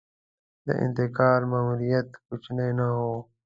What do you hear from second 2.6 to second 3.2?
نه و.